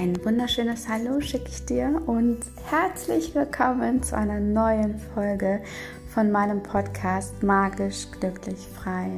[0.00, 2.38] Ein wunderschönes Hallo schicke ich dir und
[2.70, 5.60] herzlich willkommen zu einer neuen Folge
[6.14, 9.10] von meinem Podcast Magisch Glücklich Frei.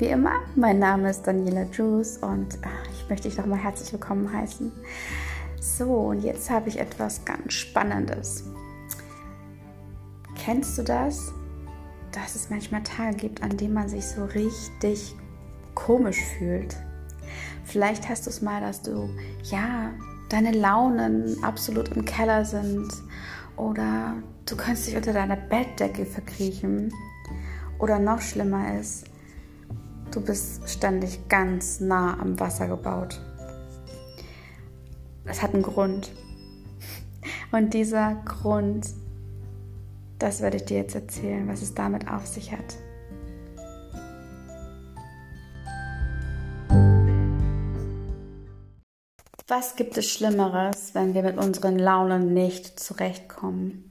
[0.00, 4.32] Wie immer, mein Name ist Daniela Juice und ah, ich möchte dich nochmal herzlich willkommen
[4.32, 4.72] heißen.
[5.60, 8.42] So, und jetzt habe ich etwas ganz Spannendes.
[10.36, 11.32] Kennst du das?
[12.10, 15.14] Dass es manchmal Tage gibt, an denen man sich so richtig
[15.76, 16.74] komisch fühlt.
[17.64, 19.08] Vielleicht hast du es mal, dass du,
[19.44, 19.90] ja,
[20.28, 22.90] deine Launen absolut im Keller sind
[23.56, 24.14] oder
[24.46, 26.92] du kannst dich unter deiner Bettdecke verkriechen
[27.78, 29.04] oder noch schlimmer ist,
[30.10, 33.20] du bist ständig ganz nah am Wasser gebaut.
[35.24, 36.12] Das hat einen Grund.
[37.52, 38.88] Und dieser Grund,
[40.18, 42.76] das werde ich dir jetzt erzählen, was es damit auf sich hat.
[49.48, 53.90] Was gibt es Schlimmeres, wenn wir mit unseren Launen nicht zurechtkommen?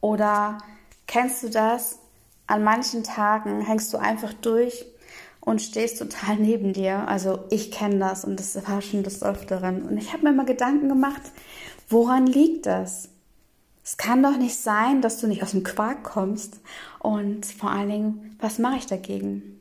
[0.00, 0.58] Oder
[1.06, 1.98] kennst du das?
[2.46, 4.86] An manchen Tagen hängst du einfach durch
[5.40, 7.06] und stehst total neben dir.
[7.06, 9.82] Also ich kenne das und das war schon des Öfteren.
[9.82, 11.22] Und ich habe mir mal Gedanken gemacht,
[11.90, 13.10] woran liegt das?
[13.84, 16.60] Es kann doch nicht sein, dass du nicht aus dem Quark kommst.
[16.98, 19.60] Und vor allen Dingen, was mache ich dagegen?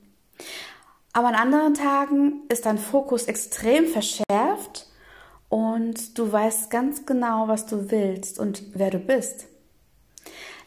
[1.12, 4.88] Aber an anderen Tagen ist dein Fokus extrem verschärft
[5.52, 9.48] und du weißt ganz genau, was du willst und wer du bist.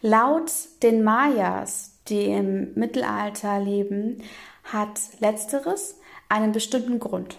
[0.02, 4.22] Laut den Mayas, die im Mittelalter leben,
[4.62, 7.38] hat letzteres einen bestimmten Grund.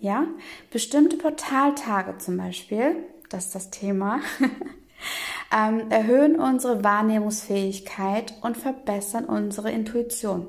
[0.00, 0.26] Ja,
[0.70, 2.96] bestimmte Portaltage zum Beispiel,
[3.28, 4.20] das ist das Thema,
[5.54, 10.46] ähm, erhöhen unsere Wahrnehmungsfähigkeit und verbessern unsere Intuition.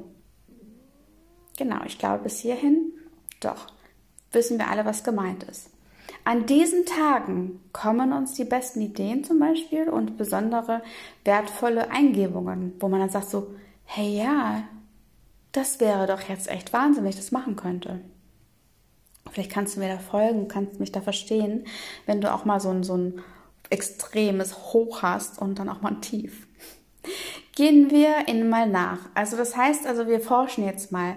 [1.58, 2.94] Genau, ich glaube bis hierhin,
[3.42, 3.67] doch,
[4.32, 5.72] wissen wir alle, was gemeint ist.
[6.28, 10.82] An diesen Tagen kommen uns die besten Ideen zum Beispiel und besondere
[11.23, 13.55] wertvolle Eingebungen, wo man dann sagt so,
[13.86, 14.64] hey ja,
[15.54, 18.02] das wäre doch jetzt echt Wahnsinn, wenn ich das machen könnte.
[19.32, 21.64] Vielleicht kannst du mir da folgen, kannst mich da verstehen,
[22.08, 23.23] wenn du auch mal so ein, so ein
[23.70, 26.45] extremes Hoch hast und dann auch mal ein Tief.
[27.55, 28.99] Gehen wir in mal nach.
[29.14, 31.15] Also das heißt also, wir forschen jetzt mal.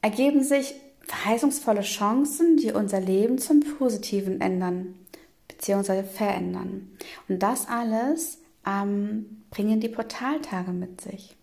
[0.00, 0.74] Ergeben sich
[1.12, 4.94] verheißungsvolle Chancen, die unser Leben zum Positiven ändern
[5.46, 6.04] bzw.
[6.04, 6.96] verändern.
[7.28, 11.36] Und das alles ähm, bringen die Portaltage mit sich.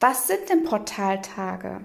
[0.00, 1.82] Was sind denn Portaltage?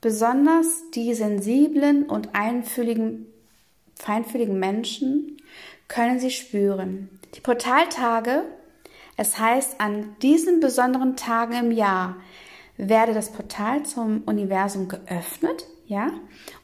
[0.00, 3.26] Besonders die sensiblen und einfühligen,
[3.96, 5.36] feinfühligen Menschen
[5.86, 7.20] können sie spüren.
[7.34, 8.44] Die Portaltage,
[9.18, 12.16] es heißt, an diesen besonderen Tagen im Jahr
[12.76, 16.10] werde das Portal zum Universum geöffnet, ja,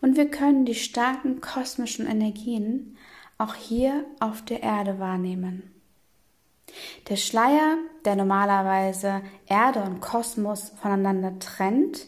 [0.01, 2.97] und wir können die starken kosmischen Energien
[3.37, 5.75] auch hier auf der Erde wahrnehmen.
[7.09, 12.07] Der Schleier, der normalerweise Erde und Kosmos voneinander trennt,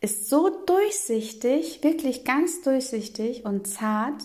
[0.00, 4.22] ist so durchsichtig, wirklich ganz durchsichtig und zart,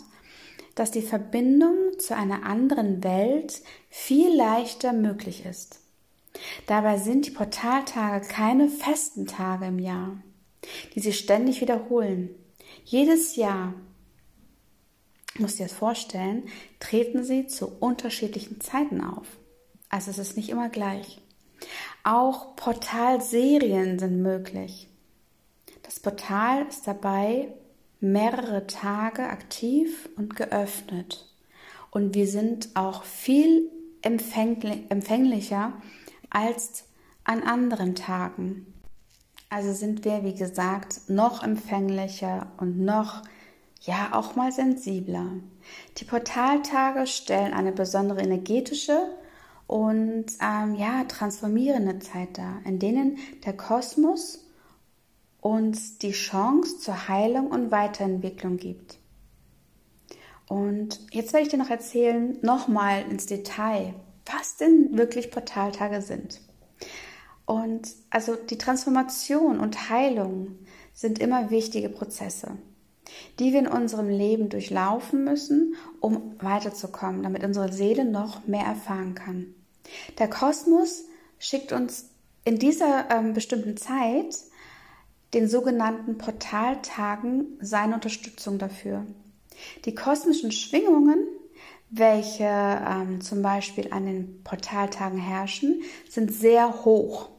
[0.75, 5.81] dass die Verbindung zu einer anderen Welt viel leichter möglich ist.
[6.67, 10.21] Dabei sind die Portaltage keine festen Tage im Jahr,
[10.95, 12.29] die sich ständig wiederholen.
[12.85, 13.73] Jedes Jahr,
[15.37, 16.43] musst dir das vorstellen,
[16.79, 19.27] treten sie zu unterschiedlichen Zeiten auf.
[19.89, 21.21] Also es ist nicht immer gleich.
[22.03, 24.87] Auch Portalserien sind möglich.
[25.83, 27.49] Das Portal ist dabei
[27.99, 31.25] mehrere Tage aktiv und geöffnet.
[31.91, 33.69] Und wir sind auch viel
[34.01, 35.73] empfänglicher
[36.29, 36.85] als
[37.23, 38.73] an anderen Tagen.
[39.49, 43.23] Also sind wir, wie gesagt, noch empfänglicher und noch,
[43.81, 45.27] ja, auch mal sensibler.
[45.97, 48.99] Die Portaltage stellen eine besondere energetische
[49.65, 54.45] und ähm, ja, transformierende Zeit dar, in denen der Kosmos
[55.41, 58.97] uns die Chance zur Heilung und Weiterentwicklung gibt.
[60.47, 63.93] Und jetzt werde ich dir noch erzählen, nochmal ins Detail,
[64.33, 66.41] was denn wirklich Portaltage sind.
[67.45, 70.59] Und also die Transformation und Heilung
[70.93, 72.57] sind immer wichtige Prozesse,
[73.39, 79.15] die wir in unserem Leben durchlaufen müssen, um weiterzukommen, damit unsere Seele noch mehr erfahren
[79.15, 79.55] kann.
[80.19, 81.05] Der Kosmos
[81.39, 82.09] schickt uns
[82.45, 84.37] in dieser ähm, bestimmten Zeit,
[85.33, 89.05] den sogenannten Portaltagen, seine Unterstützung dafür.
[89.85, 91.27] Die kosmischen Schwingungen
[91.89, 97.29] welche ähm, zum Beispiel an den Portaltagen herrschen, sind sehr hoch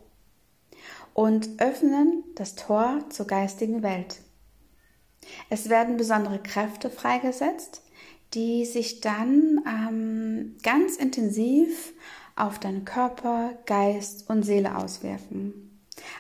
[1.14, 4.18] und öffnen das Tor zur geistigen Welt.
[5.48, 7.82] Es werden besondere Kräfte freigesetzt,
[8.34, 11.92] die sich dann ähm, ganz intensiv
[12.36, 15.70] auf deinen Körper, Geist und Seele auswirken.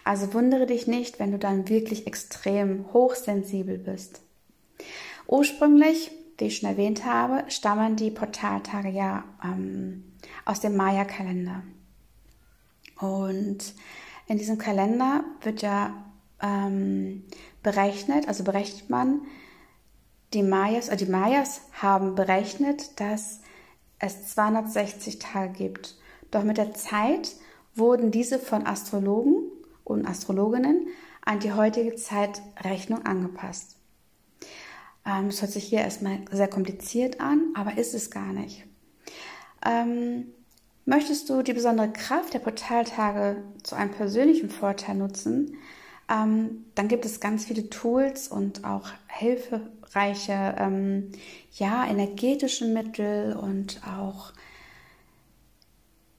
[0.04, 4.20] Also wundere dich nicht, wenn du dann wirklich extrem hochsensibel bist.
[5.26, 10.12] Ursprünglich, wie ich schon erwähnt habe, stammen die Portaltage ja ähm,
[10.44, 11.62] aus dem Maya-Kalender.
[12.98, 13.74] Und
[14.26, 16.04] in diesem Kalender wird ja
[16.42, 17.24] ähm,
[17.62, 19.22] berechnet, also berechnet man,
[20.32, 23.40] die Mayas, äh, die Mayas haben berechnet, dass
[23.98, 25.96] es 260 Tage gibt.
[26.30, 27.34] Doch mit der Zeit
[27.74, 29.50] wurden diese von Astrologen
[29.84, 30.86] und Astrologinnen
[31.24, 33.76] an die heutige Zeitrechnung angepasst.
[35.06, 38.64] Ähm, es hört sich hier erstmal sehr kompliziert an, aber ist es gar nicht.
[39.64, 40.26] Ähm,
[40.84, 45.56] möchtest du die besondere Kraft der Portaltage zu einem persönlichen Vorteil nutzen,
[46.10, 51.12] ähm, dann gibt es ganz viele Tools und auch hilfreiche, ähm,
[51.52, 54.32] ja, energetische Mittel und auch,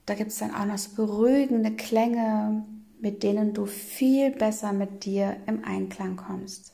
[0.06, 2.64] da gibt es dann auch noch so beruhigende Klänge,
[3.00, 6.71] mit denen du viel besser mit dir im Einklang kommst.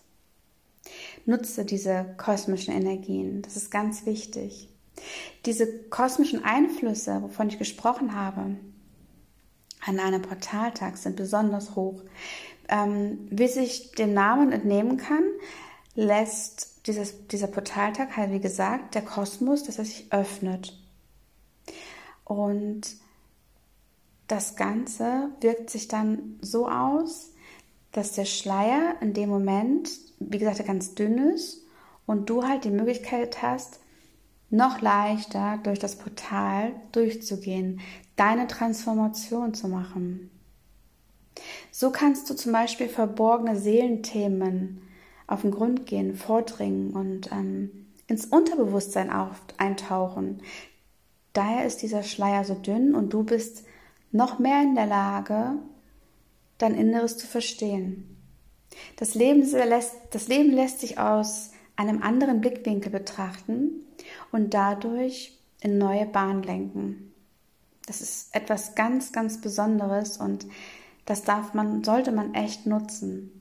[1.28, 4.70] Nutze diese kosmischen Energien, das ist ganz wichtig.
[5.44, 8.56] Diese kosmischen Einflüsse, wovon ich gesprochen habe,
[9.86, 12.02] an einem Portaltag sind besonders hoch.
[12.70, 15.22] Ähm, wie sich dem Namen entnehmen kann,
[15.94, 20.78] lässt dieses, dieser Portaltag halt, wie gesagt, der Kosmos, dass er sich öffnet.
[22.24, 22.96] Und
[24.28, 27.32] das Ganze wirkt sich dann so aus,
[27.98, 29.90] dass der Schleier in dem Moment,
[30.20, 31.66] wie gesagt, ganz dünn ist
[32.06, 33.80] und du halt die Möglichkeit hast,
[34.50, 37.80] noch leichter durch das Portal durchzugehen,
[38.14, 40.30] deine Transformation zu machen.
[41.72, 44.80] So kannst du zum Beispiel verborgene Seelenthemen
[45.26, 50.40] auf den Grund gehen, vordringen und ähm, ins Unterbewusstsein auf, eintauchen.
[51.32, 53.64] Daher ist dieser Schleier so dünn und du bist
[54.12, 55.58] noch mehr in der Lage,
[56.58, 58.16] dein Inneres zu verstehen.
[58.96, 63.86] Das Leben lässt, das Leben lässt sich aus einem anderen Blickwinkel betrachten
[64.32, 67.12] und dadurch in neue Bahnen lenken.
[67.86, 70.46] Das ist etwas ganz, ganz Besonderes und
[71.06, 73.40] das darf man, sollte man echt nutzen.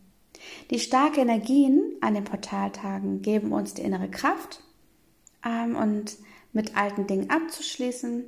[0.69, 4.61] Die starken Energien an den Portaltagen geben uns die innere Kraft
[5.45, 6.17] ähm, und
[6.53, 8.25] mit alten Dingen abzuschließen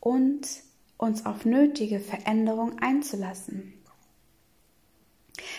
[0.00, 0.48] und
[0.96, 3.74] uns auf nötige Veränderung einzulassen.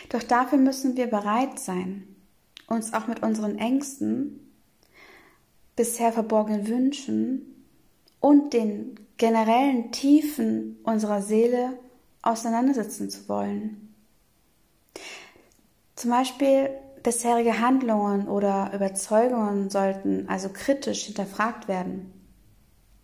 [0.10, 2.16] Doch dafür müssen wir bereit sein,
[2.68, 4.52] uns auch mit unseren Ängsten,
[5.76, 7.66] bisher verborgenen Wünschen
[8.20, 11.78] und den generellen Tiefen unserer Seele
[12.22, 13.94] auseinandersetzen zu wollen.
[15.96, 16.70] Zum Beispiel
[17.04, 22.14] bisherige Handlungen oder Überzeugungen sollten also kritisch hinterfragt werden.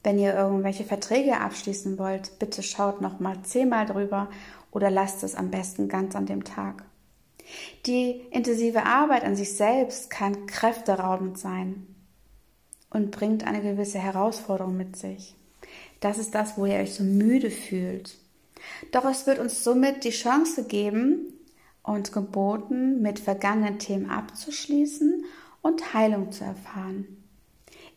[0.03, 4.29] Wenn ihr irgendwelche Verträge abschließen wollt, bitte schaut noch mal zehnmal drüber
[4.73, 6.83] oder lasst es am besten ganz an dem Tag.
[7.85, 11.87] Die intensive Arbeit an sich selbst kann kräfteraubend sein
[12.89, 15.35] und bringt eine gewisse Herausforderung mit sich.
[15.99, 18.17] Das ist das, wo ihr euch so müde fühlt
[18.91, 21.33] doch es wird uns somit die Chance geben,
[21.83, 25.25] uns geboten, mit vergangenen Themen abzuschließen
[25.61, 27.23] und Heilung zu erfahren.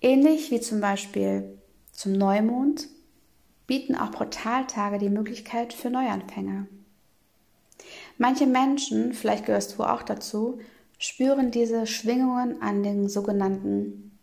[0.01, 1.59] Ähnlich wie zum Beispiel
[1.93, 2.89] zum Neumond
[3.67, 6.67] bieten auch Portaltage die Möglichkeit für Neuanfänge.
[8.19, 10.59] Manche Menschen, vielleicht gehörst du auch dazu,
[10.99, 14.19] spüren diese Schwingungen an den sogenannten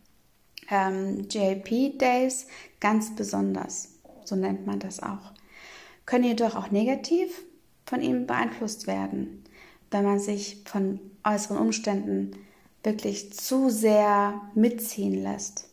[0.70, 2.48] ähm, JP Days
[2.80, 4.00] ganz besonders.
[4.26, 5.34] So nennt man das auch
[6.06, 7.44] können jedoch auch negativ
[7.86, 9.44] von ihm beeinflusst werden,
[9.92, 12.32] wenn man sich von äußeren Umständen
[12.84, 15.70] wirklich zu sehr mitziehen lässt.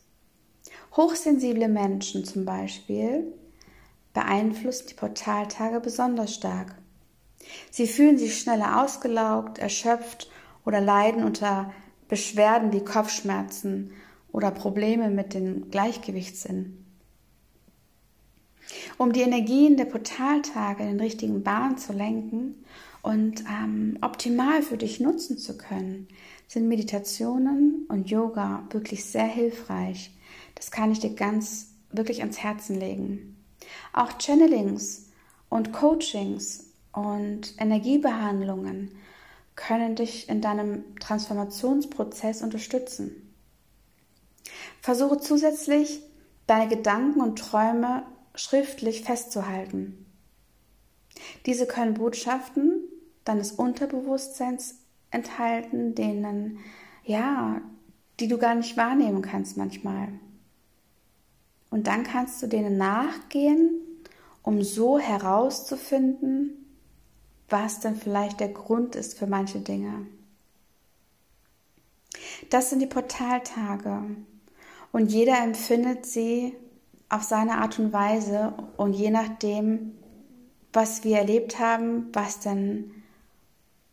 [0.97, 3.33] Hochsensible Menschen zum Beispiel
[4.13, 6.75] beeinflussen die Portaltage besonders stark.
[7.71, 10.31] Sie fühlen sich schneller ausgelaugt, erschöpft
[10.65, 11.73] oder leiden unter
[12.09, 13.93] Beschwerden wie Kopfschmerzen
[14.33, 16.85] oder Probleme mit dem Gleichgewichtssinn.
[18.99, 22.65] Um die Energien der Portaltage in den richtigen Bahn zu lenken
[23.03, 26.09] und ähm, optimal für dich nutzen zu können,
[26.47, 30.13] sind Meditationen und Yoga wirklich sehr hilfreich.
[30.55, 33.37] Das kann ich dir ganz wirklich ans Herzen legen.
[33.93, 35.11] Auch Channelings
[35.49, 38.97] und Coachings und Energiebehandlungen
[39.57, 43.35] können dich in deinem Transformationsprozess unterstützen.
[44.81, 46.03] Versuche zusätzlich
[46.47, 50.07] deine Gedanken und Träume schriftlich festzuhalten.
[51.47, 52.89] Diese können Botschaften
[53.25, 54.77] deines Unterbewusstseins
[55.11, 56.59] enthalten, denen
[57.05, 57.61] ja,
[58.19, 60.09] die du gar nicht wahrnehmen kannst manchmal.
[61.71, 63.81] Und dann kannst du denen nachgehen,
[64.43, 66.67] um so herauszufinden,
[67.49, 70.07] was denn vielleicht der Grund ist für manche Dinge.
[72.51, 74.03] Das sind die Portaltage.
[74.93, 76.57] Und jeder empfindet sie
[77.09, 79.93] auf seine Art und Weise und je nachdem,
[80.73, 82.91] was wir erlebt haben, was denn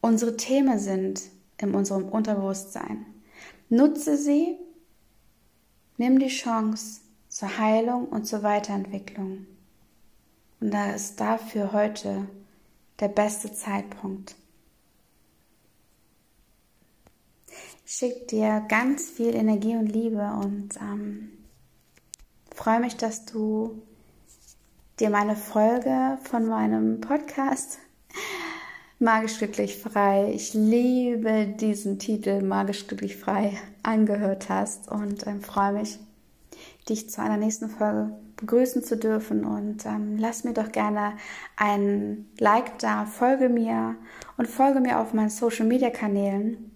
[0.01, 1.23] unsere Themen sind
[1.59, 3.05] in unserem Unterbewusstsein.
[3.69, 4.57] Nutze sie,
[5.97, 7.01] nimm die Chance
[7.37, 9.45] zur Heilung und zur Weiterentwicklung.
[10.59, 12.27] Und da ist dafür heute
[12.99, 14.35] der beste Zeitpunkt.
[17.85, 21.29] Ich schicke dir ganz viel Energie und Liebe und ähm,
[22.55, 23.83] freue mich, dass du
[24.99, 27.77] dir meine Folge von meinem Podcast
[28.99, 30.31] Magisch glücklich frei.
[30.33, 35.99] Ich liebe diesen Titel Magisch glücklich frei angehört hast und ähm, freue mich,
[36.89, 41.13] dich zu einer nächsten Folge begrüßen zu dürfen und ähm, lass mir doch gerne
[41.55, 43.95] ein Like da, folge mir
[44.37, 46.71] und folge mir auf meinen Social Media Kanälen.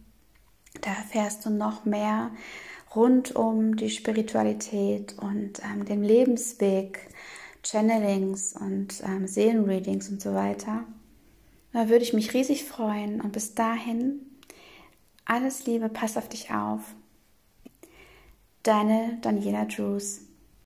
[0.82, 2.32] Da erfährst du noch mehr
[2.96, 7.10] rund um die Spiritualität und ähm, den Lebensweg,
[7.64, 10.84] Channelings und ähm, Seelenreadings und so weiter.
[11.74, 14.20] Da würde ich mich riesig freuen und bis dahin
[15.26, 16.82] alles Liebe, pass auf dich auf.
[18.64, 20.31] Deine Daniela Drews.